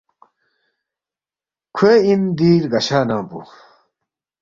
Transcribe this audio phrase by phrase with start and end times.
[1.75, 3.39] کھوے اِن دی رگشہ ننگ پو